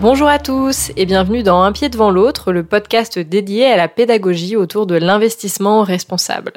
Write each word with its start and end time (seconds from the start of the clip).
Bonjour 0.00 0.28
à 0.28 0.38
tous 0.38 0.92
et 0.96 1.04
bienvenue 1.04 1.42
dans 1.42 1.60
Un 1.60 1.72
pied 1.72 1.90
devant 1.90 2.10
l'autre, 2.10 2.52
le 2.52 2.64
podcast 2.64 3.18
dédié 3.18 3.66
à 3.66 3.76
la 3.76 3.86
pédagogie 3.86 4.56
autour 4.56 4.86
de 4.86 4.94
l'investissement 4.94 5.82
responsable. 5.82 6.54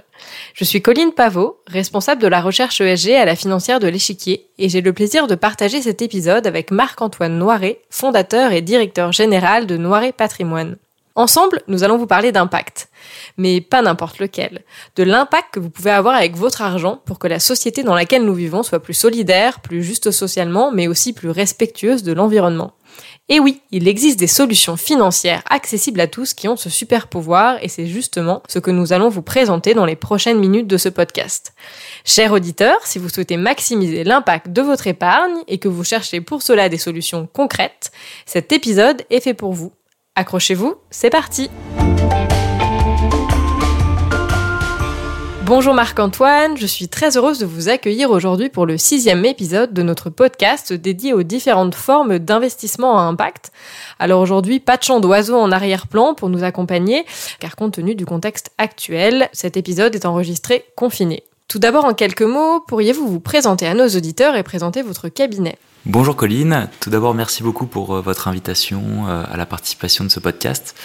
Je 0.53 0.63
suis 0.63 0.81
Colline 0.81 1.11
Pavot, 1.11 1.59
responsable 1.67 2.21
de 2.21 2.29
la 2.29 2.39
recherche 2.39 2.79
ESG 2.79 3.11
à 3.11 3.25
la 3.25 3.35
financière 3.35 3.81
de 3.81 3.89
l'échiquier 3.89 4.47
et 4.59 4.69
j'ai 4.69 4.79
le 4.79 4.93
plaisir 4.93 5.27
de 5.27 5.35
partager 5.35 5.81
cet 5.81 6.01
épisode 6.01 6.47
avec 6.47 6.71
Marc-Antoine 6.71 7.37
Noiret, 7.37 7.81
fondateur 7.89 8.53
et 8.53 8.61
directeur 8.61 9.11
général 9.11 9.67
de 9.67 9.75
Noiret 9.75 10.13
Patrimoine. 10.13 10.77
Ensemble, 11.15 11.61
nous 11.67 11.83
allons 11.83 11.97
vous 11.97 12.07
parler 12.07 12.31
d'impact, 12.31 12.87
mais 13.37 13.59
pas 13.59 13.81
n'importe 13.81 14.19
lequel, 14.19 14.63
de 14.95 15.03
l'impact 15.03 15.53
que 15.53 15.59
vous 15.59 15.69
pouvez 15.69 15.91
avoir 15.91 16.15
avec 16.15 16.37
votre 16.37 16.61
argent 16.61 17.01
pour 17.05 17.19
que 17.19 17.27
la 17.27 17.39
société 17.39 17.83
dans 17.83 17.93
laquelle 17.93 18.23
nous 18.23 18.33
vivons 18.33 18.63
soit 18.63 18.79
plus 18.79 18.93
solidaire, 18.93 19.59
plus 19.59 19.83
juste 19.83 20.11
socialement, 20.11 20.71
mais 20.71 20.87
aussi 20.87 21.11
plus 21.11 21.29
respectueuse 21.29 22.03
de 22.03 22.13
l'environnement. 22.13 22.71
Et 23.29 23.39
oui, 23.39 23.61
il 23.71 23.87
existe 23.87 24.19
des 24.19 24.27
solutions 24.27 24.75
financières 24.75 25.43
accessibles 25.49 26.01
à 26.01 26.07
tous 26.07 26.33
qui 26.33 26.49
ont 26.49 26.57
ce 26.57 26.69
super 26.69 27.07
pouvoir 27.07 27.57
et 27.63 27.69
c'est 27.69 27.87
justement 27.87 28.43
ce 28.49 28.59
que 28.59 28.69
nous 28.69 28.91
allons 28.91 29.07
vous 29.07 29.21
présenter 29.21 29.73
dans 29.73 29.85
les 29.85 29.95
prochaines 29.95 30.39
minutes 30.39 30.67
de 30.67 30.75
ce 30.75 30.89
podcast. 30.89 31.53
Chers 32.03 32.33
auditeurs, 32.33 32.85
si 32.85 32.99
vous 32.99 33.07
souhaitez 33.07 33.37
maximiser 33.37 34.03
l'impact 34.03 34.49
de 34.49 34.61
votre 34.61 34.87
épargne 34.87 35.37
et 35.47 35.57
que 35.57 35.69
vous 35.69 35.85
cherchez 35.85 36.19
pour 36.19 36.41
cela 36.41 36.67
des 36.67 36.77
solutions 36.77 37.29
concrètes, 37.31 37.91
cet 38.25 38.51
épisode 38.51 39.03
est 39.09 39.21
fait 39.21 39.33
pour 39.33 39.53
vous. 39.53 39.71
Accrochez-vous, 40.15 40.75
c'est 40.91 41.09
parti 41.09 41.49
Bonjour 45.45 45.73
Marc-Antoine, 45.73 46.55
je 46.55 46.65
suis 46.65 46.87
très 46.87 47.17
heureuse 47.17 47.37
de 47.37 47.45
vous 47.45 47.67
accueillir 47.67 48.11
aujourd'hui 48.11 48.47
pour 48.47 48.65
le 48.65 48.77
sixième 48.77 49.25
épisode 49.25 49.73
de 49.73 49.83
notre 49.83 50.09
podcast 50.09 50.71
dédié 50.71 51.11
aux 51.11 51.23
différentes 51.23 51.75
formes 51.75 52.17
d'investissement 52.17 52.97
à 52.97 53.01
impact. 53.01 53.51
Alors 53.99 54.21
aujourd'hui, 54.21 54.61
pas 54.61 54.77
de 54.77 54.83
chant 54.83 55.01
d'oiseau 55.01 55.35
en 55.35 55.51
arrière-plan 55.51 56.13
pour 56.13 56.29
nous 56.29 56.45
accompagner, 56.45 57.05
car 57.41 57.57
compte 57.57 57.73
tenu 57.73 57.93
du 57.93 58.05
contexte 58.05 58.51
actuel, 58.57 59.27
cet 59.33 59.57
épisode 59.57 59.93
est 59.95 60.05
enregistré 60.05 60.63
confiné. 60.77 61.23
Tout 61.47 61.59
d'abord, 61.59 61.85
en 61.85 61.93
quelques 61.93 62.21
mots, 62.21 62.61
pourriez-vous 62.67 63.07
vous 63.07 63.19
présenter 63.19 63.67
à 63.67 63.73
nos 63.73 63.87
auditeurs 63.87 64.35
et 64.35 64.43
présenter 64.43 64.81
votre 64.81 65.09
cabinet 65.09 65.57
Bonjour 65.85 66.15
Colline, 66.15 66.69
tout 66.79 66.89
d'abord 66.89 67.13
merci 67.13 67.43
beaucoup 67.43 67.65
pour 67.65 67.93
euh, 67.93 67.99
votre 67.99 68.29
invitation 68.29 69.05
euh, 69.09 69.25
à 69.29 69.35
la 69.35 69.45
participation 69.45 70.05
de 70.05 70.09
ce 70.09 70.21
podcast. 70.21 70.79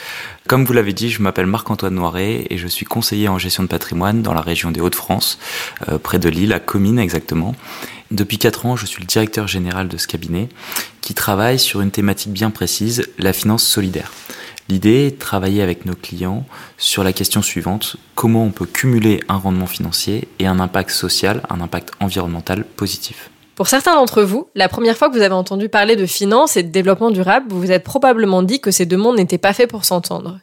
Comme 0.49 0.65
vous 0.65 0.73
l'avez 0.73 0.93
dit, 0.93 1.09
je 1.09 1.23
m'appelle 1.23 1.47
Marc-Antoine 1.47 1.95
Noiret 1.95 2.49
et 2.51 2.59
je 2.59 2.67
suis 2.67 2.85
conseiller 2.85 3.29
en 3.29 3.39
gestion 3.39 3.63
de 3.63 3.69
patrimoine 3.69 4.23
dans 4.23 4.35
la 4.35 4.41
région 4.41 4.73
des 4.73 4.81
Hauts-de-France, 4.81 5.39
euh, 5.89 5.99
près 5.99 6.19
de 6.19 6.29
Lille, 6.29 6.53
à 6.53 6.59
Comines 6.59 6.99
exactement. 6.99 7.55
Depuis 8.11 8.39
4 8.39 8.67
ans, 8.67 8.75
je 8.75 8.87
suis 8.87 9.01
le 9.01 9.07
directeur 9.07 9.47
général 9.47 9.87
de 9.87 9.97
ce 9.99 10.09
cabinet 10.09 10.49
qui 11.01 11.15
travaille 11.15 11.61
sur 11.61 11.81
une 11.81 11.93
thématique 11.93 12.33
bien 12.33 12.51
précise, 12.51 13.09
la 13.19 13.33
finance 13.33 13.63
solidaire. 13.63 14.11
L'idée 14.71 15.07
est 15.07 15.11
de 15.13 15.19
travailler 15.19 15.63
avec 15.63 15.87
nos 15.87 15.95
clients 15.95 16.45
sur 16.77 17.03
la 17.03 17.15
question 17.15 17.41
suivante, 17.41 17.97
comment 18.15 18.45
on 18.45 18.51
peut 18.51 18.67
cumuler 18.67 19.21
un 19.29 19.37
rendement 19.37 19.67
financier 19.67 20.29
et 20.39 20.47
un 20.47 20.61
impact 20.61 20.91
social, 20.91 21.41
un 21.49 21.63
impact 21.63 21.93
environnemental 22.01 22.65
positif? 22.65 23.31
Pour 23.55 23.67
certains 23.67 23.95
d'entre 23.95 24.23
vous, 24.23 24.49
la 24.55 24.69
première 24.69 24.99
fois 24.99 25.09
que 25.09 25.17
vous 25.17 25.23
avez 25.23 25.35
entendu 25.35 25.71
parler 25.71 25.97
de 25.97 26.05
finance 26.05 26.59
et 26.59 26.63
de 26.63 26.69
développement 26.69 27.11
durable, 27.11 27.47
vous 27.49 27.61
vous 27.61 27.73
êtes 27.73 27.83
probablement 27.83 28.43
dit 28.43 28.61
que 28.61 28.71
ces 28.71 28.85
deux 28.85 28.99
mondes 28.99 29.17
n'étaient 29.17 29.39
pas 29.39 29.55
faits 29.55 29.71
pour 29.71 29.87
s'entendre. 29.87 30.39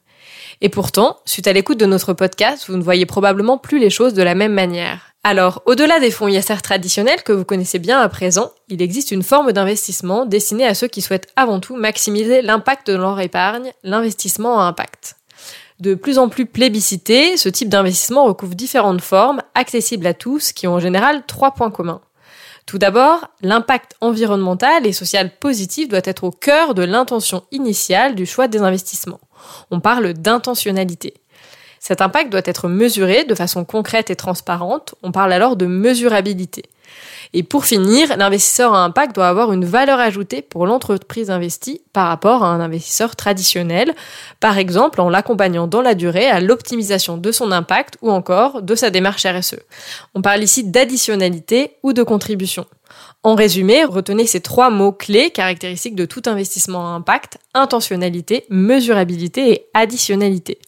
Et 0.59 0.69
pourtant, 0.69 1.17
suite 1.25 1.47
à 1.47 1.53
l'écoute 1.53 1.79
de 1.79 1.85
notre 1.85 2.13
podcast, 2.13 2.65
vous 2.67 2.77
ne 2.77 2.83
voyez 2.83 3.05
probablement 3.05 3.59
plus 3.59 3.77
les 3.77 3.91
choses 3.91 4.15
de 4.15 4.23
la 4.23 4.33
même 4.33 4.53
manière. 4.53 5.14
Alors, 5.27 5.63
au-delà 5.65 5.99
des 5.99 6.11
fonds 6.11 6.27
ISR 6.27 6.61
traditionnels 6.61 7.23
que 7.23 7.33
vous 7.33 7.45
connaissez 7.45 7.79
bien 7.79 7.99
à 7.99 8.07
présent, 8.09 8.51
il 8.69 8.83
existe 8.83 9.09
une 9.09 9.23
forme 9.23 9.53
d'investissement 9.53 10.27
destinée 10.27 10.67
à 10.67 10.75
ceux 10.75 10.87
qui 10.87 11.01
souhaitent 11.01 11.29
avant 11.35 11.59
tout 11.59 11.75
maximiser 11.75 12.43
l'impact 12.43 12.91
de 12.91 12.95
leur 12.95 13.19
épargne, 13.19 13.71
l'investissement 13.81 14.59
à 14.59 14.65
impact. 14.65 15.15
De 15.79 15.95
plus 15.95 16.19
en 16.19 16.29
plus 16.29 16.45
plébiscité, 16.45 17.37
ce 17.37 17.49
type 17.49 17.69
d'investissement 17.69 18.25
recouvre 18.25 18.53
différentes 18.53 19.01
formes, 19.01 19.41
accessibles 19.55 20.05
à 20.05 20.13
tous, 20.13 20.53
qui 20.53 20.67
ont 20.67 20.75
en 20.75 20.79
général 20.79 21.23
trois 21.25 21.55
points 21.55 21.71
communs. 21.71 22.01
Tout 22.67 22.77
d'abord, 22.77 23.27
l'impact 23.41 23.95
environnemental 24.01 24.85
et 24.85 24.93
social 24.93 25.31
positif 25.39 25.87
doit 25.87 26.01
être 26.03 26.23
au 26.23 26.31
cœur 26.31 26.75
de 26.75 26.83
l'intention 26.83 27.45
initiale 27.51 28.13
du 28.13 28.27
choix 28.27 28.47
des 28.47 28.59
investissements. 28.59 29.21
On 29.71 29.79
parle 29.79 30.13
d'intentionnalité. 30.13 31.15
Cet 31.87 32.01
impact 32.01 32.31
doit 32.31 32.41
être 32.45 32.67
mesuré 32.67 33.25
de 33.25 33.35
façon 33.35 33.63
concrète 33.63 34.09
et 34.09 34.15
transparente. 34.15 34.95
On 35.03 35.11
parle 35.11 35.31
alors 35.31 35.55
de 35.55 35.67
mesurabilité. 35.67 36.63
Et 37.31 37.43
pour 37.43 37.65
finir, 37.65 38.17
l'investisseur 38.17 38.73
à 38.73 38.83
impact 38.83 39.13
doit 39.13 39.27
avoir 39.27 39.53
une 39.53 39.65
valeur 39.65 39.99
ajoutée 39.99 40.41
pour 40.41 40.65
l'entreprise 40.65 41.29
investie 41.29 41.83
par 41.93 42.07
rapport 42.07 42.43
à 42.43 42.47
un 42.47 42.59
investisseur 42.59 43.15
traditionnel, 43.15 43.93
par 44.39 44.57
exemple 44.57 44.99
en 44.99 45.09
l'accompagnant 45.09 45.67
dans 45.67 45.83
la 45.83 45.93
durée 45.93 46.25
à 46.25 46.39
l'optimisation 46.39 47.17
de 47.17 47.31
son 47.31 47.51
impact 47.51 47.99
ou 48.01 48.09
encore 48.09 48.63
de 48.63 48.73
sa 48.73 48.89
démarche 48.89 49.27
RSE. 49.27 49.59
On 50.15 50.23
parle 50.23 50.41
ici 50.41 50.63
d'additionnalité 50.63 51.75
ou 51.83 51.93
de 51.93 52.01
contribution. 52.01 52.65
En 53.25 53.33
résumé, 53.33 53.85
retenez 53.85 54.27
ces 54.27 54.39
trois 54.39 54.69
mots 54.69 54.91
clés 54.91 55.31
caractéristiques 55.31 55.95
de 55.95 56.05
tout 56.05 56.21
investissement 56.27 56.85
à 56.85 56.89
impact, 56.89 57.39
intentionnalité, 57.55 58.45
mesurabilité 58.49 59.51
et 59.51 59.65
additionnalité. 59.73 60.59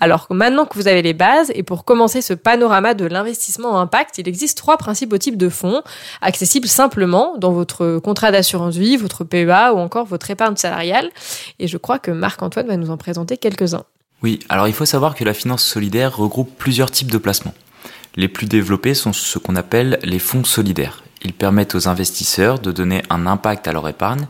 Alors 0.00 0.26
maintenant 0.30 0.66
que 0.66 0.74
vous 0.74 0.88
avez 0.88 1.02
les 1.02 1.14
bases, 1.14 1.52
et 1.54 1.62
pour 1.62 1.84
commencer 1.84 2.20
ce 2.20 2.34
panorama 2.34 2.94
de 2.94 3.04
l'investissement 3.04 3.78
à 3.78 3.80
impact, 3.82 4.18
il 4.18 4.26
existe 4.26 4.58
trois 4.58 4.76
principaux 4.76 5.18
types 5.18 5.36
de 5.36 5.48
fonds, 5.48 5.82
accessibles 6.20 6.66
simplement 6.66 7.36
dans 7.38 7.52
votre 7.52 8.00
contrat 8.00 8.32
d'assurance 8.32 8.76
vie, 8.76 8.96
votre 8.96 9.22
PEA 9.22 9.72
ou 9.72 9.78
encore 9.78 10.06
votre 10.06 10.32
épargne 10.32 10.56
salariale. 10.56 11.10
Et 11.60 11.68
je 11.68 11.76
crois 11.76 12.00
que 12.00 12.10
Marc-Antoine 12.10 12.66
va 12.66 12.76
nous 12.76 12.90
en 12.90 12.96
présenter 12.96 13.36
quelques-uns. 13.36 13.84
Oui, 14.24 14.40
alors 14.48 14.66
il 14.66 14.74
faut 14.74 14.84
savoir 14.84 15.14
que 15.14 15.22
la 15.22 15.32
finance 15.32 15.64
solidaire 15.64 16.16
regroupe 16.16 16.50
plusieurs 16.58 16.90
types 16.90 17.12
de 17.12 17.18
placements. 17.18 17.54
Les 18.16 18.26
plus 18.26 18.46
développés 18.46 18.94
sont 18.94 19.12
ce 19.12 19.38
qu'on 19.38 19.54
appelle 19.54 20.00
les 20.02 20.18
fonds 20.18 20.42
solidaires. 20.42 21.04
Ils 21.22 21.32
permettent 21.32 21.74
aux 21.74 21.88
investisseurs 21.88 22.58
de 22.58 22.72
donner 22.72 23.02
un 23.10 23.26
impact 23.26 23.68
à 23.68 23.72
leur 23.72 23.88
épargne 23.88 24.26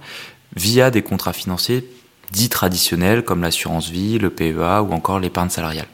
via 0.56 0.90
des 0.90 1.02
contrats 1.02 1.32
financiers 1.32 1.88
dits 2.32 2.48
traditionnels 2.48 3.24
comme 3.24 3.42
l'assurance 3.42 3.88
vie, 3.88 4.18
le 4.18 4.30
PEA 4.30 4.82
ou 4.82 4.92
encore 4.92 5.20
l'épargne 5.20 5.50
salariale. 5.50 5.88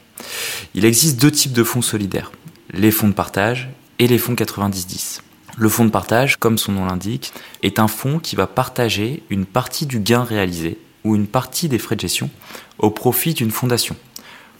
Il 0.73 0.85
existe 0.85 1.19
deux 1.19 1.31
types 1.31 1.53
de 1.53 1.63
fonds 1.63 1.81
solidaires, 1.81 2.31
les 2.73 2.91
fonds 2.91 3.07
de 3.07 3.13
partage 3.13 3.69
et 3.99 4.07
les 4.07 4.17
fonds 4.17 4.33
90-10. 4.33 5.21
Le 5.57 5.69
fonds 5.69 5.85
de 5.85 5.89
partage, 5.89 6.37
comme 6.37 6.57
son 6.57 6.73
nom 6.73 6.85
l'indique, 6.85 7.33
est 7.63 7.79
un 7.79 7.87
fonds 7.87 8.19
qui 8.19 8.35
va 8.35 8.45
partager 8.45 9.23
une 9.29 9.45
partie 9.45 9.87
du 9.87 9.99
gain 9.99 10.23
réalisé 10.23 10.79
ou 11.03 11.15
une 11.15 11.27
partie 11.27 11.67
des 11.67 11.79
frais 11.79 11.95
de 11.95 12.01
gestion 12.01 12.29
au 12.77 12.91
profit 12.91 13.33
d'une 13.33 13.49
fondation. 13.49 13.95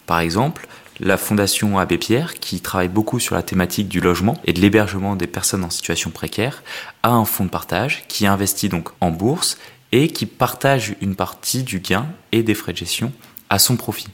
Par 0.07 0.19
exemple, 0.19 0.67
la 0.99 1.17
Fondation 1.17 1.77
Abbé 1.77 1.97
Pierre, 1.97 2.35
qui 2.35 2.59
travaille 2.59 2.87
beaucoup 2.87 3.19
sur 3.19 3.35
la 3.35 3.43
thématique 3.43 3.87
du 3.87 3.99
logement 3.99 4.39
et 4.45 4.53
de 4.53 4.59
l'hébergement 4.59 5.15
des 5.15 5.27
personnes 5.27 5.63
en 5.63 5.69
situation 5.69 6.09
précaire, 6.09 6.63
a 7.03 7.11
un 7.11 7.25
fonds 7.25 7.45
de 7.45 7.49
partage 7.49 8.03
qui 8.07 8.25
investit 8.25 8.69
donc 8.69 8.89
en 9.01 9.11
bourse 9.11 9.57
et 9.91 10.09
qui 10.09 10.25
partage 10.25 10.95
une 11.01 11.15
partie 11.15 11.63
du 11.63 11.79
gain 11.79 12.07
et 12.31 12.43
des 12.43 12.55
frais 12.55 12.73
de 12.73 12.77
gestion 12.77 13.13
à 13.49 13.59
son 13.59 13.77
profit. 13.77 14.07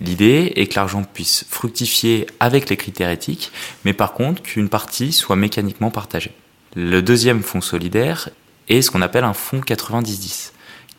L'idée 0.00 0.52
est 0.56 0.66
que 0.66 0.74
l'argent 0.76 1.04
puisse 1.04 1.44
fructifier 1.48 2.26
avec 2.40 2.68
les 2.68 2.76
critères 2.76 3.10
éthiques, 3.10 3.52
mais 3.84 3.92
par 3.92 4.12
contre 4.12 4.42
qu'une 4.42 4.68
partie 4.68 5.12
soit 5.12 5.36
mécaniquement 5.36 5.90
partagée. 5.90 6.32
Le 6.74 7.02
deuxième 7.02 7.42
fonds 7.42 7.60
solidaire 7.60 8.30
est 8.68 8.82
ce 8.82 8.90
qu'on 8.90 9.02
appelle 9.02 9.24
un 9.24 9.34
fonds 9.34 9.60
90-10. 9.60 10.52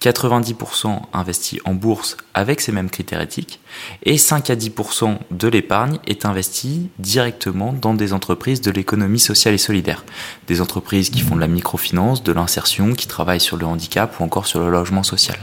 90% 0.05 1.01
investi 1.13 1.59
en 1.65 1.73
bourse 1.73 2.17
avec 2.33 2.61
ces 2.61 2.71
mêmes 2.71 2.89
critères 2.89 3.21
éthiques 3.21 3.59
et 4.03 4.17
5 4.17 4.49
à 4.49 4.55
10% 4.55 5.17
de 5.31 5.47
l'épargne 5.47 5.97
est 6.05 6.25
investi 6.25 6.89
directement 6.99 7.73
dans 7.73 7.93
des 7.93 8.13
entreprises 8.13 8.61
de 8.61 8.71
l'économie 8.71 9.19
sociale 9.19 9.55
et 9.55 9.59
solidaire. 9.59 10.03
Des 10.47 10.61
entreprises 10.61 11.09
qui 11.09 11.21
font 11.21 11.35
de 11.35 11.41
la 11.41 11.47
microfinance, 11.47 12.23
de 12.23 12.31
l'insertion, 12.31 12.93
qui 12.93 13.07
travaillent 13.07 13.39
sur 13.39 13.57
le 13.57 13.65
handicap 13.65 14.19
ou 14.19 14.23
encore 14.23 14.45
sur 14.45 14.59
le 14.59 14.69
logement 14.69 15.03
social. 15.03 15.37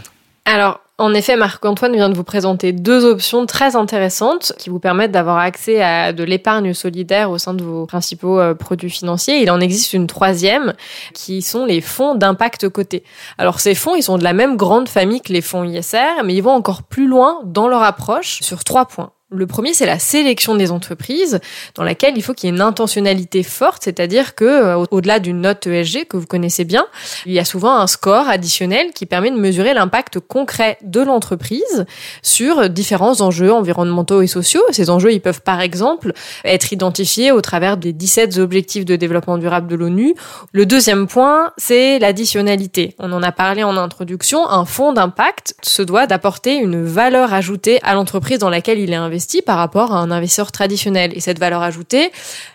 Alors, 0.45 0.82
en 0.99 1.15
effet, 1.15 1.37
Marc-Antoine 1.37 1.95
vient 1.95 2.11
de 2.11 2.15
vous 2.15 2.23
présenter 2.23 2.73
deux 2.73 3.05
options 3.05 3.47
très 3.47 3.77
intéressantes 3.77 4.53
qui 4.59 4.69
vous 4.69 4.79
permettent 4.79 5.11
d'avoir 5.11 5.39
accès 5.39 5.83
à 5.83 6.13
de 6.13 6.23
l'épargne 6.23 6.75
solidaire 6.75 7.31
au 7.31 7.39
sein 7.39 7.55
de 7.55 7.65
vos 7.65 7.87
principaux 7.87 8.39
euh, 8.39 8.55
produits 8.55 8.91
financiers. 8.91 9.41
Il 9.43 9.51
en 9.51 9.59
existe 9.59 9.95
une 9.95 10.07
troisième 10.07 10.75
qui 11.15 11.41
sont 11.41 11.65
les 11.65 11.81
fonds 11.81 12.15
d'impact 12.15 12.69
coté. 12.69 13.05
Alors 13.39 13.59
ces 13.59 13.75
fonds, 13.75 13.95
ils 13.95 14.03
sont 14.03 14.19
de 14.19 14.25
la 14.25 14.35
même 14.35 14.57
grande 14.57 14.89
famille 14.89 15.23
que 15.23 15.33
les 15.33 15.41
fonds 15.41 15.65
ISR, 15.65 16.23
mais 16.25 16.35
ils 16.35 16.43
vont 16.43 16.53
encore 16.53 16.83
plus 16.83 17.07
loin 17.07 17.41
dans 17.45 17.69
leur 17.69 17.83
approche 17.83 18.41
sur 18.43 18.63
trois 18.63 18.85
points. 18.85 19.13
Le 19.35 19.47
premier, 19.47 19.73
c'est 19.73 19.87
la 19.87 19.99
sélection 19.99 20.55
des 20.55 20.71
entreprises, 20.71 21.41
dans 21.75 21.85
laquelle 21.85 22.17
il 22.17 22.23
faut 22.23 22.35
qu'il 22.35 22.51
y 22.51 22.53
ait 22.53 22.55
une 22.55 22.61
intentionnalité 22.61 23.43
forte, 23.43 23.83
c'est-à-dire 23.85 24.35
que 24.35 24.45
euh, 24.45 24.85
au-delà 24.91 25.21
d'une 25.21 25.41
note 25.41 25.67
ESG 25.67 26.07
que 26.07 26.19
vous 26.19 26.27
connaissez 26.27 26.65
bien, 26.65 26.85
il 27.25 27.33
y 27.33 27.39
a 27.39 27.45
souvent 27.45 27.77
un 27.77 27.87
score 27.87 28.29
additionnel 28.29 28.93
qui 28.95 29.07
permet 29.07 29.31
de 29.31 29.37
mesurer 29.37 29.73
l'impact 29.73 30.21
concret 30.21 30.77
de 30.83 31.01
l'entreprise 31.01 31.87
sur 32.23 32.69
différents 32.69 33.23
enjeux 33.23 33.53
environnementaux 33.53 34.21
et 34.21 34.27
sociaux. 34.27 34.63
Ces 34.71 34.91
enjeux, 34.91 35.13
ils 35.13 35.21
peuvent 35.21 35.41
par 35.41 35.63
exemple 35.63 36.13
être 36.45 36.73
identifiés 36.73 37.33
au 37.33 37.41
travers 37.41 37.79
des 37.79 37.95
17 37.95 38.37
objectifs 38.39 38.85
de 38.85 38.97
développement 38.97 39.39
durable 39.39 39.67
de 39.67 39.77
l'ONU. 39.77 40.15
Le 40.53 40.67
deuxième 40.67 41.07
point, 41.07 41.53
c'est 41.57 41.99
l'additionnalité. 41.99 42.95
On 42.99 43.13
en 43.13 43.23
a 43.23 43.33
parlé 43.33 43.65
en 43.65 43.79
introduction. 43.79 44.47
Un 44.47 44.67
fonds 44.67 44.93
d'impact 44.93 45.55
se 45.63 45.81
doit 45.83 46.07
d'apporter 46.07 46.57
une 46.57 46.85
valeur 46.85 47.33
ajoutée 47.33 47.81
à 47.83 47.95
l'entreprise 47.95 48.39
dans 48.39 48.51
laquelle 48.51 48.79
il 48.79 48.93
est 48.93 48.97
investi 48.97 49.22
par 49.43 49.59
rapport 49.59 49.93
à 49.93 49.99
un 49.99 50.11
investisseur 50.11 50.53
traditionnel. 50.53 51.13
Et 51.15 51.21
cette 51.21 51.39
valeur 51.39 51.63
ajoutée, 51.63 52.11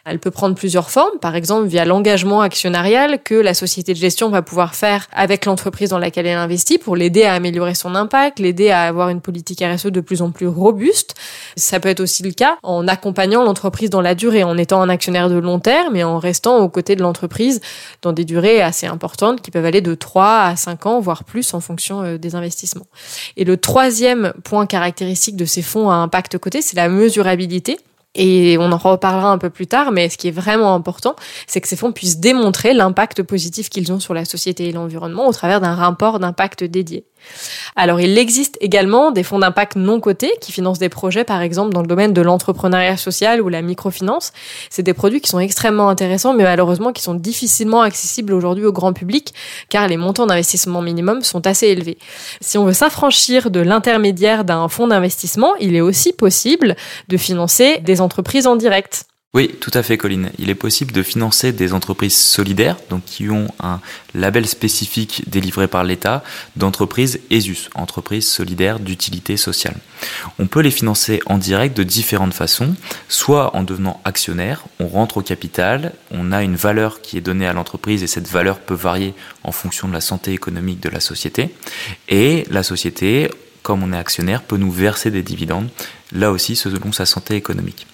elle 0.05 0.19
peut 0.19 0.31
prendre 0.31 0.55
plusieurs 0.55 0.89
formes, 0.89 1.19
par 1.19 1.35
exemple 1.35 1.67
via 1.67 1.85
l'engagement 1.85 2.41
actionnarial 2.41 3.21
que 3.23 3.35
la 3.35 3.53
société 3.53 3.93
de 3.93 3.97
gestion 3.97 4.29
va 4.29 4.41
pouvoir 4.41 4.75
faire 4.75 5.07
avec 5.11 5.45
l'entreprise 5.45 5.89
dans 5.89 5.99
laquelle 5.99 6.25
elle 6.25 6.37
investit 6.37 6.77
pour 6.77 6.95
l'aider 6.95 7.23
à 7.23 7.33
améliorer 7.33 7.75
son 7.75 7.95
impact, 7.95 8.39
l'aider 8.39 8.69
à 8.69 8.83
avoir 8.83 9.09
une 9.09 9.21
politique 9.21 9.63
RSE 9.63 9.87
de 9.87 10.01
plus 10.01 10.21
en 10.21 10.31
plus 10.31 10.47
robuste. 10.47 11.15
Ça 11.55 11.79
peut 11.79 11.89
être 11.89 11.99
aussi 11.99 12.23
le 12.23 12.31
cas 12.31 12.57
en 12.63 12.87
accompagnant 12.87 13.43
l'entreprise 13.43 13.89
dans 13.89 14.01
la 14.01 14.15
durée, 14.15 14.43
en 14.43 14.57
étant 14.57 14.81
un 14.81 14.89
actionnaire 14.89 15.29
de 15.29 15.37
long 15.37 15.59
terme 15.59 15.95
et 15.95 16.03
en 16.03 16.19
restant 16.19 16.57
aux 16.57 16.69
côtés 16.69 16.95
de 16.95 17.01
l'entreprise 17.01 17.61
dans 18.01 18.13
des 18.13 18.25
durées 18.25 18.61
assez 18.61 18.87
importantes 18.87 19.41
qui 19.41 19.51
peuvent 19.51 19.65
aller 19.65 19.81
de 19.81 19.95
3 19.95 20.39
à 20.41 20.55
5 20.55 20.85
ans, 20.85 20.99
voire 20.99 21.23
plus 21.23 21.53
en 21.53 21.59
fonction 21.59 22.01
euh, 22.03 22.17
des 22.17 22.35
investissements. 22.35 22.87
Et 23.35 23.43
le 23.43 23.57
troisième 23.57 24.33
point 24.43 24.65
caractéristique 24.65 25.35
de 25.35 25.45
ces 25.45 25.61
fonds 25.61 25.89
à 25.89 25.95
impact 25.95 26.37
côté, 26.37 26.56
c'est 26.61 26.75
la 26.75 26.89
mesurabilité. 26.89 27.77
Et 28.15 28.57
on 28.59 28.71
en 28.71 28.77
reparlera 28.77 29.31
un 29.31 29.37
peu 29.37 29.51
plus 29.51 29.67
tard, 29.67 29.91
mais 29.91 30.09
ce 30.09 30.17
qui 30.17 30.27
est 30.27 30.31
vraiment 30.31 30.73
important, 30.73 31.15
c'est 31.45 31.61
que 31.61 31.67
ces 31.67 31.75
fonds 31.75 31.91
puissent 31.91 32.19
démontrer 32.19 32.73
l'impact 32.73 33.21
positif 33.21 33.69
qu'ils 33.69 33.91
ont 33.91 33.99
sur 33.99 34.15
la 34.15 34.25
société 34.25 34.69
et 34.69 34.71
l'environnement 34.71 35.27
au 35.27 35.33
travers 35.33 35.61
d'un 35.61 35.75
rapport 35.75 36.17
d'impact 36.17 36.63
dédié. 36.63 37.05
Alors 37.75 37.99
il 37.99 38.17
existe 38.17 38.57
également 38.61 39.11
des 39.11 39.23
fonds 39.23 39.39
d'impact 39.39 39.75
non 39.75 39.99
cotés 39.99 40.33
qui 40.41 40.51
financent 40.51 40.79
des 40.79 40.89
projets 40.89 41.23
par 41.23 41.41
exemple 41.41 41.73
dans 41.73 41.81
le 41.81 41.87
domaine 41.87 42.13
de 42.13 42.21
l'entrepreneuriat 42.21 42.97
social 42.97 43.41
ou 43.41 43.49
la 43.49 43.61
microfinance. 43.61 44.31
C'est 44.69 44.83
des 44.83 44.93
produits 44.93 45.21
qui 45.21 45.29
sont 45.29 45.39
extrêmement 45.39 45.89
intéressants 45.89 46.33
mais 46.33 46.43
malheureusement 46.43 46.93
qui 46.93 47.03
sont 47.03 47.13
difficilement 47.13 47.81
accessibles 47.81 48.33
aujourd'hui 48.33 48.65
au 48.65 48.71
grand 48.71 48.93
public 48.93 49.33
car 49.69 49.87
les 49.87 49.97
montants 49.97 50.25
d'investissement 50.25 50.81
minimum 50.81 51.21
sont 51.21 51.45
assez 51.45 51.67
élevés. 51.67 51.97
Si 52.41 52.57
on 52.57 52.65
veut 52.65 52.73
s'affranchir 52.73 53.51
de 53.51 53.59
l'intermédiaire 53.59 54.43
d'un 54.43 54.67
fonds 54.67 54.87
d'investissement, 54.87 55.55
il 55.59 55.75
est 55.75 55.81
aussi 55.81 56.13
possible 56.13 56.75
de 57.07 57.17
financer 57.17 57.79
des 57.83 58.01
entreprises 58.01 58.47
en 58.47 58.55
direct. 58.55 59.05
Oui, 59.33 59.53
tout 59.59 59.71
à 59.73 59.83
fait, 59.83 59.97
Colline. 59.97 60.31
Il 60.39 60.49
est 60.49 60.55
possible 60.55 60.93
de 60.93 61.03
financer 61.03 61.51
des 61.51 61.73
entreprises 61.73 62.17
solidaires, 62.17 62.77
donc 62.89 63.03
qui 63.05 63.29
ont 63.29 63.49
un 63.59 63.81
label 64.15 64.47
spécifique 64.47 65.29
délivré 65.29 65.67
par 65.67 65.83
l'État 65.83 66.23
d'entreprise 66.55 67.19
ESUS, 67.29 67.69
entreprise 67.75 68.27
solidaire 68.27 68.79
d'utilité 68.79 69.35
sociale. 69.37 69.75
On 70.39 70.47
peut 70.47 70.61
les 70.61 70.71
financer 70.71 71.19
en 71.25 71.37
direct 71.37 71.77
de 71.77 71.83
différentes 71.83 72.33
façons, 72.33 72.73
soit 73.09 73.55
en 73.55 73.63
devenant 73.63 74.01
actionnaire, 74.05 74.63
on 74.79 74.87
rentre 74.87 75.17
au 75.17 75.21
capital, 75.21 75.93
on 76.09 76.31
a 76.31 76.41
une 76.41 76.55
valeur 76.55 77.01
qui 77.01 77.17
est 77.17 77.21
donnée 77.21 77.47
à 77.47 77.53
l'entreprise 77.53 78.01
et 78.01 78.07
cette 78.07 78.29
valeur 78.29 78.59
peut 78.59 78.73
varier 78.73 79.13
en 79.43 79.51
fonction 79.51 79.89
de 79.89 79.93
la 79.93 80.01
santé 80.01 80.31
économique 80.31 80.79
de 80.79 80.89
la 80.89 81.01
société, 81.01 81.53
et 82.07 82.45
la 82.49 82.63
société, 82.63 83.29
comme 83.61 83.83
on 83.83 83.91
est 83.91 83.97
actionnaire, 83.97 84.41
peut 84.41 84.57
nous 84.57 84.71
verser 84.71 85.11
des 85.11 85.21
dividendes, 85.21 85.67
là 86.13 86.31
aussi 86.31 86.55
selon 86.55 86.91
sa 86.91 87.05
santé 87.05 87.35
économique. 87.35 87.85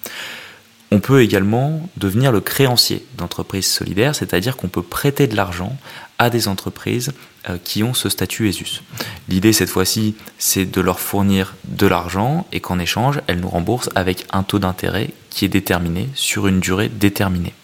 On 0.94 1.00
peut 1.00 1.22
également 1.22 1.88
devenir 1.96 2.30
le 2.30 2.40
créancier 2.40 3.04
d'entreprises 3.18 3.66
solidaires, 3.66 4.14
c'est-à-dire 4.14 4.56
qu'on 4.56 4.68
peut 4.68 4.80
prêter 4.80 5.26
de 5.26 5.34
l'argent 5.34 5.76
à 6.20 6.30
des 6.30 6.46
entreprises 6.46 7.12
euh, 7.50 7.58
qui 7.64 7.82
ont 7.82 7.94
ce 7.94 8.08
statut 8.08 8.48
ESUS. 8.48 8.80
L'idée 9.28 9.52
cette 9.52 9.70
fois-ci, 9.70 10.14
c'est 10.38 10.66
de 10.66 10.80
leur 10.80 11.00
fournir 11.00 11.56
de 11.64 11.88
l'argent 11.88 12.46
et 12.52 12.60
qu'en 12.60 12.78
échange, 12.78 13.20
elles 13.26 13.40
nous 13.40 13.48
remboursent 13.48 13.90
avec 13.96 14.24
un 14.30 14.44
taux 14.44 14.60
d'intérêt 14.60 15.10
qui 15.30 15.44
est 15.44 15.48
déterminé 15.48 16.08
sur 16.14 16.46
une 16.46 16.60
durée 16.60 16.88
déterminée. 16.88 17.54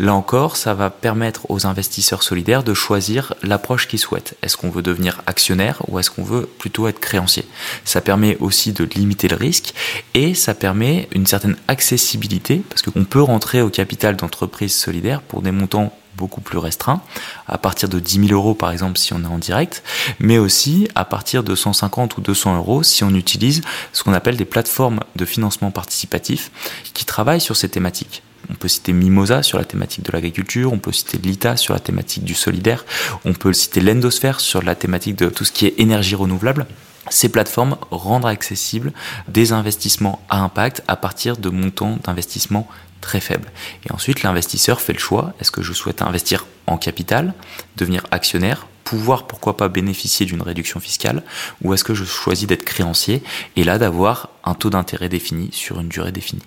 Là 0.00 0.14
encore, 0.14 0.56
ça 0.56 0.72
va 0.72 0.88
permettre 0.88 1.50
aux 1.50 1.66
investisseurs 1.66 2.22
solidaires 2.22 2.62
de 2.62 2.72
choisir 2.72 3.34
l'approche 3.42 3.86
qu'ils 3.86 3.98
souhaitent. 3.98 4.34
Est-ce 4.40 4.56
qu'on 4.56 4.70
veut 4.70 4.80
devenir 4.80 5.20
actionnaire 5.26 5.82
ou 5.88 5.98
est-ce 5.98 6.10
qu'on 6.10 6.24
veut 6.24 6.46
plutôt 6.46 6.88
être 6.88 7.00
créancier? 7.00 7.46
Ça 7.84 8.00
permet 8.00 8.38
aussi 8.38 8.72
de 8.72 8.84
limiter 8.84 9.28
le 9.28 9.36
risque 9.36 9.74
et 10.14 10.32
ça 10.32 10.54
permet 10.54 11.06
une 11.14 11.26
certaine 11.26 11.56
accessibilité 11.68 12.62
parce 12.66 12.80
qu'on 12.80 13.04
peut 13.04 13.20
rentrer 13.20 13.60
au 13.60 13.68
capital 13.68 14.16
d'entreprises 14.16 14.74
solidaires 14.74 15.20
pour 15.20 15.42
des 15.42 15.50
montants 15.50 15.92
beaucoup 16.16 16.40
plus 16.40 16.56
restreints, 16.56 17.02
à 17.46 17.58
partir 17.58 17.90
de 17.90 18.00
10 18.00 18.28
000 18.28 18.32
euros 18.32 18.54
par 18.54 18.72
exemple 18.72 18.96
si 18.96 19.12
on 19.12 19.22
est 19.22 19.26
en 19.26 19.38
direct, 19.38 19.82
mais 20.18 20.38
aussi 20.38 20.88
à 20.94 21.04
partir 21.04 21.42
de 21.44 21.54
150 21.54 22.16
ou 22.16 22.22
200 22.22 22.56
euros 22.56 22.82
si 22.82 23.04
on 23.04 23.14
utilise 23.14 23.60
ce 23.92 24.02
qu'on 24.02 24.14
appelle 24.14 24.38
des 24.38 24.46
plateformes 24.46 25.00
de 25.16 25.26
financement 25.26 25.70
participatif 25.70 26.50
qui 26.94 27.04
travaillent 27.04 27.42
sur 27.42 27.56
ces 27.56 27.68
thématiques. 27.68 28.22
On 28.48 28.54
peut 28.54 28.68
citer 28.68 28.92
Mimosa 28.92 29.42
sur 29.42 29.58
la 29.58 29.64
thématique 29.64 30.04
de 30.04 30.12
l'agriculture, 30.12 30.72
on 30.72 30.78
peut 30.78 30.92
citer 30.92 31.18
Lita 31.18 31.56
sur 31.56 31.74
la 31.74 31.80
thématique 31.80 32.24
du 32.24 32.34
solidaire, 32.34 32.84
on 33.24 33.32
peut 33.32 33.52
citer 33.52 33.80
l'Endosphère 33.80 34.40
sur 34.40 34.62
la 34.62 34.74
thématique 34.74 35.16
de 35.16 35.28
tout 35.28 35.44
ce 35.44 35.52
qui 35.52 35.66
est 35.66 35.74
énergie 35.78 36.14
renouvelable. 36.14 36.66
Ces 37.08 37.28
plateformes 37.28 37.76
rendent 37.90 38.26
accessibles 38.26 38.92
des 39.28 39.52
investissements 39.52 40.24
à 40.28 40.38
impact 40.38 40.82
à 40.86 40.96
partir 40.96 41.36
de 41.36 41.48
montants 41.48 41.98
d'investissement 42.04 42.68
très 43.00 43.20
faibles. 43.20 43.50
Et 43.86 43.92
ensuite, 43.92 44.22
l'investisseur 44.22 44.80
fait 44.80 44.92
le 44.92 44.98
choix, 44.98 45.32
est-ce 45.40 45.50
que 45.50 45.62
je 45.62 45.72
souhaite 45.72 46.02
investir 46.02 46.46
en 46.66 46.76
capital, 46.76 47.34
devenir 47.76 48.06
actionnaire, 48.10 48.66
pouvoir 48.84 49.26
pourquoi 49.26 49.56
pas 49.56 49.68
bénéficier 49.68 50.26
d'une 50.26 50.42
réduction 50.42 50.80
fiscale, 50.80 51.22
ou 51.62 51.72
est-ce 51.74 51.84
que 51.84 51.94
je 51.94 52.04
choisis 52.04 52.46
d'être 52.46 52.64
créancier 52.64 53.22
et 53.56 53.64
là 53.64 53.78
d'avoir 53.78 54.30
un 54.44 54.54
taux 54.54 54.70
d'intérêt 54.70 55.08
défini 55.08 55.48
sur 55.52 55.80
une 55.80 55.88
durée 55.88 56.12
définie? 56.12 56.42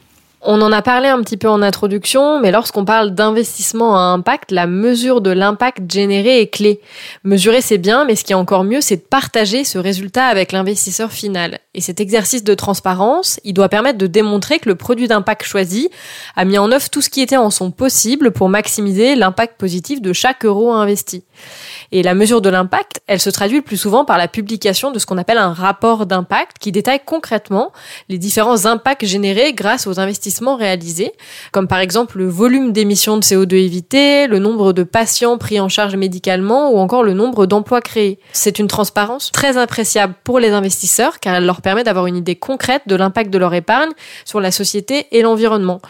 On 0.45 0.61
en 0.61 0.73
a 0.73 0.81
parlé 0.81 1.07
un 1.07 1.21
petit 1.21 1.37
peu 1.37 1.47
en 1.47 1.61
introduction, 1.61 2.41
mais 2.41 2.51
lorsqu'on 2.51 2.83
parle 2.83 3.11
d'investissement 3.11 3.95
à 3.95 4.01
impact, 4.01 4.51
la 4.51 4.67
mesure 4.67 5.21
de 5.21 5.29
l'impact 5.29 5.89
généré 5.89 6.41
est 6.41 6.47
clé. 6.47 6.81
Mesurer, 7.23 7.61
c'est 7.61 7.77
bien, 7.77 8.03
mais 8.03 8.17
ce 8.17 8.25
qui 8.25 8.33
est 8.33 8.35
encore 8.35 8.65
mieux, 8.65 8.81
c'est 8.81 8.97
de 8.97 9.01
partager 9.01 9.63
ce 9.63 9.77
résultat 9.77 10.25
avec 10.25 10.51
l'investisseur 10.51 11.13
final. 11.13 11.59
Et 11.73 11.79
cet 11.79 12.01
exercice 12.01 12.43
de 12.43 12.53
transparence, 12.55 13.39
il 13.45 13.53
doit 13.53 13.69
permettre 13.69 13.97
de 13.97 14.05
démontrer 14.05 14.59
que 14.59 14.67
le 14.67 14.75
produit 14.75 15.07
d'impact 15.07 15.45
choisi 15.45 15.89
a 16.35 16.43
mis 16.43 16.57
en 16.57 16.69
œuvre 16.73 16.89
tout 16.89 17.01
ce 17.01 17.09
qui 17.09 17.21
était 17.21 17.37
en 17.37 17.49
son 17.49 17.71
possible 17.71 18.31
pour 18.31 18.49
maximiser 18.49 19.15
l'impact 19.15 19.57
positif 19.57 20.01
de 20.01 20.11
chaque 20.11 20.43
euro 20.43 20.73
investi. 20.73 21.23
Et 21.91 22.03
la 22.03 22.13
mesure 22.13 22.41
de 22.41 22.49
l'impact, 22.49 23.01
elle 23.07 23.19
se 23.19 23.29
traduit 23.29 23.57
le 23.57 23.63
plus 23.63 23.77
souvent 23.77 24.05
par 24.05 24.17
la 24.17 24.27
publication 24.27 24.91
de 24.91 24.99
ce 24.99 25.05
qu'on 25.05 25.17
appelle 25.17 25.37
un 25.37 25.53
rapport 25.53 26.05
d'impact 26.05 26.57
qui 26.59 26.71
détaille 26.71 27.01
concrètement 27.05 27.71
les 28.09 28.17
différents 28.17 28.65
impacts 28.65 29.05
générés 29.05 29.53
grâce 29.53 29.87
aux 29.87 29.99
investissements 29.99 30.55
réalisés, 30.55 31.11
comme 31.51 31.67
par 31.67 31.79
exemple 31.79 32.17
le 32.17 32.27
volume 32.27 32.71
d'émissions 32.71 33.17
de 33.17 33.23
CO2 33.23 33.55
évité, 33.55 34.27
le 34.27 34.39
nombre 34.39 34.73
de 34.73 34.83
patients 34.83 35.37
pris 35.37 35.59
en 35.59 35.69
charge 35.69 35.95
médicalement 35.95 36.71
ou 36.71 36.77
encore 36.77 37.03
le 37.03 37.13
nombre 37.13 37.45
d'emplois 37.45 37.81
créés. 37.81 38.19
C'est 38.31 38.59
une 38.59 38.67
transparence 38.67 39.31
très 39.31 39.57
appréciable 39.57 40.13
pour 40.23 40.39
les 40.39 40.49
investisseurs 40.49 41.19
car 41.19 41.35
elle 41.35 41.45
leur 41.45 41.61
permet 41.61 41.83
d'avoir 41.83 42.07
une 42.07 42.17
idée 42.17 42.35
concrète 42.35 42.83
de 42.87 42.95
l'impact 42.95 43.29
de 43.29 43.37
leur 43.37 43.53
épargne 43.53 43.91
sur 44.25 44.39
la 44.39 44.51
société 44.51 45.07
et 45.11 45.21
l'environnement. 45.21 45.81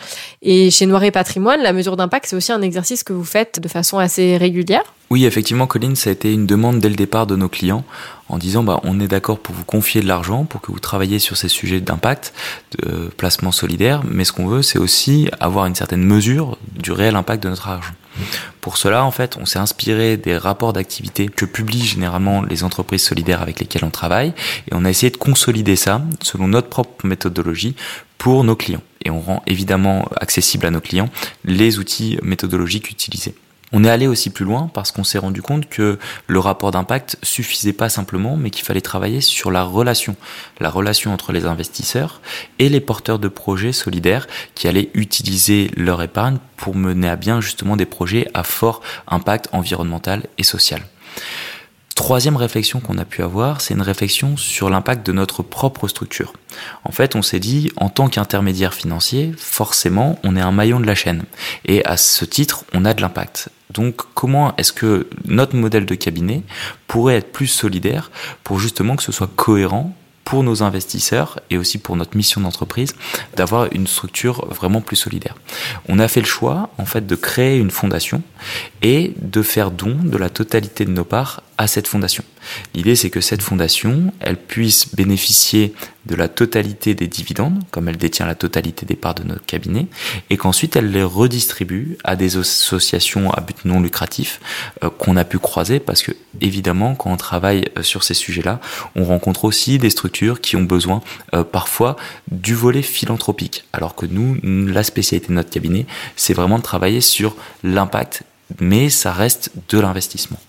Et 0.42 0.72
chez 0.72 0.86
Noiré 0.86 1.12
Patrimoine, 1.12 1.62
la 1.62 1.74
mesure 1.74 1.96
d'impact, 1.96 2.26
c'est 2.28 2.36
aussi 2.36 2.52
un 2.52 2.62
exercice 2.62 3.04
que 3.04 3.14
vous 3.14 3.24
faites 3.24 3.60
de 3.60 3.68
façon 3.68 3.98
assez 3.98 4.38
régulière. 4.38 4.84
Oui, 5.10 5.26
effectivement, 5.26 5.68
Colline, 5.68 5.96
ça 5.96 6.10
a 6.10 6.14
été 6.14 6.34
une 6.34 6.48
demande 6.48 6.80
dès 6.80 6.90
le 6.90 6.96
départ 6.96 7.28
de 7.28 7.36
nos 7.36 7.50
clients 7.50 7.86
en 8.30 8.38
disant 8.38 8.64
bah, 8.64 8.80
on 8.84 9.00
est 9.00 9.08
d'accord 9.08 9.38
pour 9.38 9.54
vous 9.54 9.64
confier 9.66 10.02
de 10.02 10.08
l'argent, 10.08 10.46
pour 10.46 10.60
que 10.62 10.72
vous 10.72 10.80
travailliez 10.80 11.20
sur 11.20 11.38
ces 11.38 11.50
sujets 11.50 11.82
d'impact, 11.82 12.34
de 12.80 13.10
placement 13.16 13.52
solidaire, 13.52 14.02
mais 14.10 14.26
ce 14.26 14.32
qu'on 14.32 14.48
veut, 14.48 14.64
c'est 14.64 14.80
aussi 14.80 15.30
avoir 15.40 15.68
une 15.68 15.76
certaine 15.76 16.04
mesure 16.04 16.58
du 16.72 16.92
réel 16.92 17.16
impact 17.16 17.44
de 17.44 17.50
notre 17.50 17.68
argent. 17.68 17.94
Pour 18.62 18.78
cela, 18.78 19.04
en 19.06 19.12
fait, 19.12 19.38
on 19.40 19.46
s'est 19.46 19.60
inspiré 19.60 20.18
des 20.18 20.38
rapports 20.38 20.74
d'activité 20.74 21.28
que 21.28 21.46
publient 21.46 21.86
généralement 21.86 22.42
les 22.42 22.64
entreprises 22.64 23.04
solidaires 23.04 23.42
avec 23.42 23.60
lesquelles 23.60 23.86
on 23.86 23.92
travaille, 23.92 24.34
et 24.68 24.74
on 24.74 24.86
a 24.86 24.90
essayé 24.90 25.12
de 25.12 25.18
consolider 25.18 25.76
ça 25.76 26.02
selon 26.22 26.48
notre 26.48 26.70
propre 26.70 27.06
méthodologie 27.06 27.76
pour 28.18 28.44
nos 28.44 28.56
clients. 28.56 28.84
Et 29.06 29.10
on 29.10 29.20
rend 29.20 29.44
évidemment 29.48 30.08
accessible 30.20 30.66
à 30.66 30.72
nos 30.72 30.82
clients 30.82 31.10
les 31.44 31.78
outils 31.78 32.18
méthodologiques 32.24 32.90
utilisés. 32.90 33.36
On 33.76 33.84
est 33.84 33.90
allé 33.90 34.06
aussi 34.06 34.30
plus 34.30 34.46
loin 34.46 34.70
parce 34.72 34.92
qu'on 34.92 35.04
s'est 35.04 35.18
rendu 35.18 35.42
compte 35.42 35.68
que 35.68 35.98
le 36.28 36.40
rapport 36.40 36.70
d'impact 36.70 37.18
suffisait 37.24 37.74
pas 37.74 37.90
simplement, 37.90 38.38
mais 38.38 38.52
qu'il 38.52 38.64
fallait 38.64 38.82
travailler 38.82 39.20
sur 39.20 39.50
la 39.50 39.64
relation, 39.64 40.16
la 40.60 40.70
relation 40.70 41.12
entre 41.12 41.32
les 41.32 41.46
investisseurs 41.46 42.22
et 42.60 42.70
les 42.70 42.80
porteurs 42.80 43.18
de 43.18 43.28
projets 43.28 43.74
solidaires 43.74 44.28
qui 44.54 44.68
allaient 44.68 44.92
utiliser 44.94 45.72
leur 45.76 46.04
épargne 46.04 46.38
pour 46.56 46.76
mener 46.76 47.10
à 47.10 47.16
bien 47.16 47.42
justement 47.42 47.76
des 47.76 47.88
projets 47.88 48.30
à 48.36 48.44
fort 48.44 48.82
impact 49.08 49.50
environnemental 49.54 50.28
et 50.38 50.44
social. 50.44 50.82
Troisième 52.04 52.36
réflexion 52.36 52.82
qu'on 52.82 52.98
a 52.98 53.06
pu 53.06 53.24
avoir, 53.24 53.62
c'est 53.62 53.76
une 53.76 53.82
réflexion 53.82 54.36
sur 54.36 54.70
l'impact 54.70 55.08
de 55.08 55.14
notre 55.14 55.42
propre 55.42 55.88
structure. 55.88 56.34
En 56.84 56.92
fait, 56.92 57.16
on 57.16 57.22
s'est 57.22 57.40
dit, 57.40 57.72
en 57.78 57.88
tant 57.88 58.10
qu'intermédiaire 58.10 58.74
financier, 58.74 59.32
forcément, 59.38 60.20
on 60.26 60.36
est 60.36 60.42
un 60.42 60.52
maillon 60.52 60.82
de 60.82 60.86
la 60.86 60.96
chaîne. 60.96 61.24
Et 61.64 61.86
à 61.86 61.96
ce 61.96 62.26
titre, 62.26 62.66
on 62.74 62.84
a 62.84 62.94
de 62.94 63.02
l'impact. 63.02 63.48
Donc, 63.70 64.02
comment 64.16 64.54
est-ce 64.58 64.74
que 64.74 65.08
notre 65.24 65.56
modèle 65.56 65.86
de 65.86 65.96
cabinet 65.96 66.44
pourrait 66.88 67.16
être 67.16 67.32
plus 67.32 67.48
solidaire 67.48 68.12
pour 68.44 68.60
justement 68.60 68.98
que 68.98 69.04
ce 69.04 69.14
soit 69.14 69.30
cohérent 69.34 69.96
pour 70.24 70.44
nos 70.44 70.64
investisseurs 70.64 71.40
et 71.50 71.58
aussi 71.58 71.78
pour 71.78 71.96
notre 71.96 72.16
mission 72.16 72.42
d'entreprise 72.42 72.96
d'avoir 73.36 73.72
une 73.74 73.88
structure 73.88 74.46
vraiment 74.48 74.82
plus 74.82 74.96
solidaire. 74.96 75.36
On 75.88 76.00
a 76.00 76.08
fait 76.08 76.22
le 76.22 76.28
choix 76.28 76.70
en 76.78 76.86
fait 76.86 77.06
de 77.06 77.16
créer 77.16 77.58
une 77.58 77.72
fondation 77.72 78.22
et 78.82 79.14
de 79.22 79.42
faire 79.42 79.72
don 79.72 79.98
de 80.02 80.18
la 80.18 80.30
totalité 80.30 80.86
de 80.86 80.92
nos 80.92 81.04
parts 81.04 81.44
à 81.58 81.68
cette 81.68 81.88
fondation. 81.88 82.24
L'idée, 82.74 82.96
c'est 82.96 83.10
que 83.10 83.22
cette 83.22 83.42
fondation, 83.42 84.14
elle 84.20 84.38
puisse 84.38 84.94
bénéficier 84.96 85.74
de 86.06 86.16
la 86.16 86.28
totalité 86.28 86.96
des 86.96 87.08
dividendes, 87.08 87.64
comme 87.72 87.88
elle 87.88 87.98
détient 87.98 88.26
la 88.26 88.36
totalité 88.36 88.86
des 88.86 88.96
parts 88.96 89.16
de 89.16 89.24
notre 89.24 89.46
cabinet, 89.46 89.88
et 90.30 90.38
qu'ensuite 90.38 90.76
elle 90.76 90.92
les 90.92 91.04
redistribue 91.04 91.98
à 92.04 92.16
des 92.16 92.38
associations 92.38 93.32
à 93.32 93.42
but 93.42 93.66
non 93.66 93.80
lucratif 93.80 94.40
euh, 94.84 94.90
qu'on 94.90 95.16
a 95.16 95.24
pu 95.24 95.40
croiser, 95.40 95.80
parce 95.80 96.02
que 96.02 96.12
évidemment, 96.42 96.96
quand 96.96 97.12
on 97.12 97.18
travaille 97.18 97.66
euh, 97.78 97.84
sur 97.84 98.04
ces 98.04 98.14
sujets-là, 98.14 98.60
on 98.96 99.06
rencontre 99.06 99.46
aussi 99.46 99.78
des 99.78 99.90
structures 99.90 100.42
qui 100.42 100.56
ont 100.56 100.64
besoin 100.64 101.02
euh, 101.34 101.44
parfois 101.44 101.96
du 102.32 102.54
volet 102.54 102.82
philanthropique, 102.82 103.66
alors 103.74 103.96
que 103.96 104.06
nous, 104.06 104.38
la 104.44 104.84
spécialité 104.84 105.28
de 105.30 105.34
notre 105.34 105.50
cabinet, 105.50 105.86
c'est 106.16 106.34
vraiment 106.34 106.58
de 106.58 106.64
travailler 106.64 107.02
sur 107.02 107.36
l'impact, 107.64 108.24
mais 108.60 108.90
ça 108.90 109.14
reste 109.14 109.52
de 109.70 109.80
l'investissement. 109.80 110.40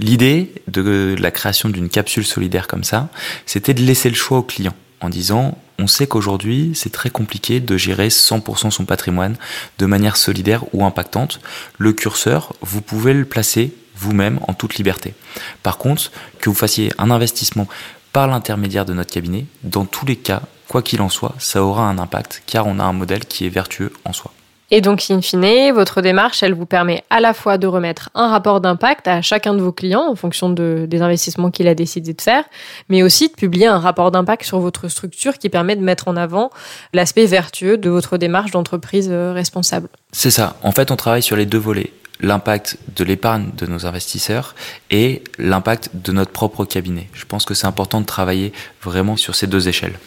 L'idée 0.00 0.52
de 0.68 1.14
la 1.18 1.30
création 1.30 1.68
d'une 1.68 1.88
capsule 1.88 2.26
solidaire 2.26 2.66
comme 2.66 2.84
ça, 2.84 3.08
c'était 3.46 3.74
de 3.74 3.82
laisser 3.82 4.08
le 4.08 4.16
choix 4.16 4.38
au 4.38 4.42
client 4.42 4.74
en 5.00 5.08
disant 5.08 5.58
on 5.78 5.86
sait 5.86 6.06
qu'aujourd'hui 6.06 6.72
c'est 6.74 6.92
très 6.92 7.10
compliqué 7.10 7.60
de 7.60 7.76
gérer 7.76 8.08
100% 8.08 8.70
son 8.70 8.84
patrimoine 8.84 9.36
de 9.78 9.86
manière 9.86 10.16
solidaire 10.16 10.64
ou 10.72 10.84
impactante. 10.84 11.40
Le 11.78 11.92
curseur, 11.92 12.54
vous 12.62 12.80
pouvez 12.80 13.12
le 13.12 13.24
placer 13.24 13.74
vous-même 13.96 14.40
en 14.48 14.54
toute 14.54 14.76
liberté. 14.76 15.14
Par 15.62 15.78
contre, 15.78 16.10
que 16.40 16.48
vous 16.48 16.56
fassiez 16.56 16.92
un 16.98 17.10
investissement 17.10 17.68
par 18.12 18.26
l'intermédiaire 18.26 18.84
de 18.84 18.94
notre 18.94 19.12
cabinet, 19.12 19.46
dans 19.62 19.84
tous 19.84 20.06
les 20.06 20.16
cas, 20.16 20.42
quoi 20.68 20.82
qu'il 20.82 21.02
en 21.02 21.08
soit, 21.08 21.34
ça 21.38 21.62
aura 21.62 21.88
un 21.88 21.98
impact 21.98 22.42
car 22.46 22.66
on 22.66 22.78
a 22.78 22.84
un 22.84 22.92
modèle 22.92 23.24
qui 23.24 23.46
est 23.46 23.50
vertueux 23.50 23.92
en 24.04 24.12
soi. 24.12 24.32
Et 24.74 24.80
donc, 24.80 25.04
in 25.10 25.20
fine, 25.20 25.70
votre 25.74 26.00
démarche, 26.00 26.42
elle 26.42 26.54
vous 26.54 26.64
permet 26.64 27.04
à 27.10 27.20
la 27.20 27.34
fois 27.34 27.58
de 27.58 27.66
remettre 27.66 28.08
un 28.14 28.28
rapport 28.28 28.62
d'impact 28.62 29.06
à 29.06 29.20
chacun 29.20 29.52
de 29.52 29.60
vos 29.60 29.70
clients 29.70 30.08
en 30.08 30.16
fonction 30.16 30.48
de, 30.48 30.86
des 30.88 31.02
investissements 31.02 31.50
qu'il 31.50 31.68
a 31.68 31.74
décidé 31.74 32.14
de 32.14 32.20
faire, 32.22 32.44
mais 32.88 33.02
aussi 33.02 33.28
de 33.28 33.34
publier 33.34 33.66
un 33.66 33.78
rapport 33.78 34.10
d'impact 34.10 34.44
sur 34.44 34.60
votre 34.60 34.88
structure 34.88 35.36
qui 35.36 35.50
permet 35.50 35.76
de 35.76 35.82
mettre 35.82 36.08
en 36.08 36.16
avant 36.16 36.50
l'aspect 36.94 37.26
vertueux 37.26 37.76
de 37.76 37.90
votre 37.90 38.16
démarche 38.16 38.50
d'entreprise 38.52 39.10
euh, 39.12 39.34
responsable. 39.34 39.90
C'est 40.10 40.30
ça. 40.30 40.56
En 40.62 40.72
fait, 40.72 40.90
on 40.90 40.96
travaille 40.96 41.22
sur 41.22 41.36
les 41.36 41.44
deux 41.44 41.58
volets 41.58 41.92
l'impact 42.22 42.78
de 42.96 43.04
l'épargne 43.04 43.50
de 43.58 43.66
nos 43.66 43.84
investisseurs 43.84 44.54
et 44.90 45.22
l'impact 45.38 45.90
de 45.92 46.12
notre 46.12 46.30
propre 46.30 46.64
cabinet. 46.64 47.08
Je 47.12 47.26
pense 47.26 47.44
que 47.44 47.52
c'est 47.52 47.66
important 47.66 48.00
de 48.00 48.06
travailler 48.06 48.52
vraiment 48.80 49.16
sur 49.16 49.34
ces 49.34 49.48
deux 49.48 49.68
échelles 49.68 49.98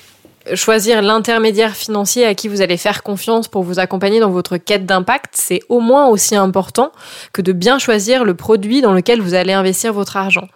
choisir 0.53 1.01
l'intermédiaire 1.01 1.75
financier 1.75 2.25
à 2.25 2.35
qui 2.35 2.47
vous 2.47 2.61
allez 2.61 2.77
faire 2.77 3.01
confiance 3.03 3.47
pour 3.47 3.63
vous 3.63 3.79
accompagner 3.79 4.19
dans 4.19 4.29
votre 4.29 4.57
quête 4.57 4.85
d'impact, 4.85 5.33
c'est 5.33 5.61
au 5.69 5.79
moins 5.79 6.07
aussi 6.07 6.35
important 6.35 6.91
que 7.33 7.41
de 7.41 7.51
bien 7.51 7.79
choisir 7.79 8.23
le 8.23 8.35
produit 8.35 8.81
dans 8.81 8.93
lequel 8.93 9.21
vous 9.21 9.33
allez 9.33 9.53
investir 9.53 9.93
votre 9.93 10.17
argent. 10.17 10.47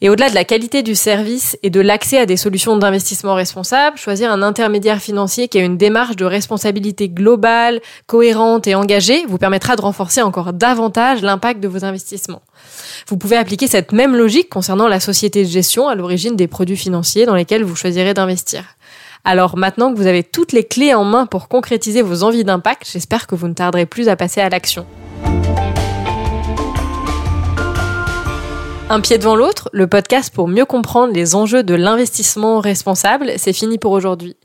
Et 0.00 0.08
au-delà 0.08 0.30
de 0.30 0.34
la 0.34 0.44
qualité 0.44 0.82
du 0.82 0.94
service 0.94 1.58
et 1.62 1.70
de 1.70 1.80
l'accès 1.80 2.18
à 2.18 2.26
des 2.26 2.36
solutions 2.36 2.76
d'investissement 2.76 3.34
responsables, 3.34 3.96
choisir 3.96 4.30
un 4.30 4.42
intermédiaire 4.42 5.00
financier 5.00 5.48
qui 5.48 5.58
a 5.58 5.62
une 5.62 5.76
démarche 5.76 6.16
de 6.16 6.24
responsabilité 6.24 7.08
globale, 7.08 7.80
cohérente 8.06 8.66
et 8.66 8.74
engagée 8.74 9.24
vous 9.28 9.38
permettra 9.38 9.76
de 9.76 9.82
renforcer 9.82 10.22
encore 10.22 10.52
davantage 10.52 11.22
l'impact 11.22 11.60
de 11.60 11.68
vos 11.68 11.84
investissements. 11.84 12.42
Vous 13.08 13.16
pouvez 13.16 13.36
appliquer 13.36 13.66
cette 13.66 13.92
même 13.92 14.14
logique 14.14 14.48
concernant 14.48 14.86
la 14.86 15.00
société 15.00 15.44
de 15.44 15.48
gestion 15.48 15.88
à 15.88 15.94
l'origine 15.94 16.36
des 16.36 16.46
produits 16.46 16.76
financiers 16.76 17.26
dans 17.26 17.34
lesquels 17.34 17.64
vous 17.64 17.76
choisirez 17.76 18.14
d'investir. 18.14 18.64
Alors 19.24 19.56
maintenant 19.56 19.92
que 19.92 19.98
vous 19.98 20.08
avez 20.08 20.24
toutes 20.24 20.52
les 20.52 20.64
clés 20.64 20.94
en 20.94 21.04
main 21.04 21.26
pour 21.26 21.48
concrétiser 21.48 22.02
vos 22.02 22.24
envies 22.24 22.44
d'impact, 22.44 22.88
j'espère 22.92 23.28
que 23.28 23.36
vous 23.36 23.46
ne 23.46 23.54
tarderez 23.54 23.86
plus 23.86 24.08
à 24.08 24.16
passer 24.16 24.40
à 24.40 24.48
l'action. 24.48 24.84
Un 28.90 29.00
pied 29.00 29.16
devant 29.16 29.36
l'autre, 29.36 29.70
le 29.72 29.86
podcast 29.86 30.34
pour 30.34 30.48
mieux 30.48 30.66
comprendre 30.66 31.14
les 31.14 31.34
enjeux 31.34 31.62
de 31.62 31.74
l'investissement 31.74 32.60
responsable, 32.60 33.32
c'est 33.36 33.54
fini 33.54 33.78
pour 33.78 33.92
aujourd'hui. 33.92 34.36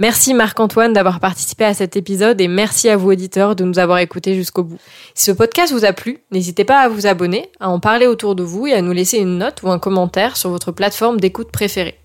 Merci 0.00 0.34
Marc-Antoine 0.34 0.92
d'avoir 0.92 1.20
participé 1.20 1.64
à 1.64 1.74
cet 1.74 1.94
épisode 1.94 2.40
et 2.40 2.48
merci 2.48 2.88
à 2.88 2.96
vous 2.96 3.10
auditeurs 3.10 3.54
de 3.54 3.64
nous 3.64 3.78
avoir 3.78 3.98
écoutés 3.98 4.34
jusqu'au 4.34 4.64
bout. 4.64 4.78
Si 5.14 5.26
ce 5.26 5.32
podcast 5.32 5.72
vous 5.72 5.84
a 5.84 5.92
plu, 5.92 6.18
n'hésitez 6.32 6.64
pas 6.64 6.80
à 6.80 6.88
vous 6.88 7.06
abonner, 7.06 7.48
à 7.60 7.68
en 7.68 7.78
parler 7.78 8.06
autour 8.06 8.34
de 8.34 8.42
vous 8.42 8.66
et 8.66 8.72
à 8.72 8.82
nous 8.82 8.92
laisser 8.92 9.18
une 9.18 9.38
note 9.38 9.62
ou 9.62 9.70
un 9.70 9.78
commentaire 9.78 10.36
sur 10.36 10.50
votre 10.50 10.72
plateforme 10.72 11.20
d'écoute 11.20 11.52
préférée. 11.52 12.01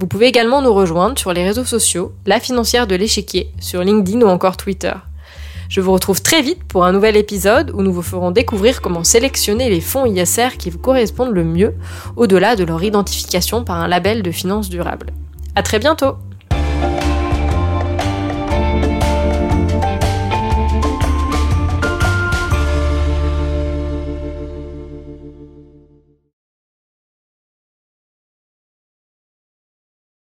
Vous 0.00 0.06
pouvez 0.06 0.26
également 0.26 0.62
nous 0.62 0.72
rejoindre 0.72 1.18
sur 1.18 1.32
les 1.32 1.42
réseaux 1.42 1.64
sociaux, 1.64 2.12
La 2.24 2.38
Financière 2.38 2.86
de 2.86 2.94
l'Échiquier, 2.94 3.50
sur 3.58 3.82
LinkedIn 3.82 4.20
ou 4.20 4.28
encore 4.28 4.56
Twitter. 4.56 4.92
Je 5.68 5.80
vous 5.80 5.92
retrouve 5.92 6.22
très 6.22 6.40
vite 6.40 6.62
pour 6.62 6.84
un 6.84 6.92
nouvel 6.92 7.16
épisode 7.16 7.72
où 7.74 7.82
nous 7.82 7.92
vous 7.92 8.02
ferons 8.02 8.30
découvrir 8.30 8.80
comment 8.80 9.02
sélectionner 9.02 9.68
les 9.68 9.80
fonds 9.80 10.06
ISR 10.06 10.56
qui 10.56 10.70
vous 10.70 10.78
correspondent 10.78 11.34
le 11.34 11.42
mieux, 11.42 11.74
au-delà 12.16 12.54
de 12.54 12.62
leur 12.62 12.82
identification 12.84 13.64
par 13.64 13.80
un 13.80 13.88
label 13.88 14.22
de 14.22 14.30
finances 14.30 14.68
durables. 14.68 15.10
À 15.56 15.64
très 15.64 15.80
bientôt! 15.80 16.14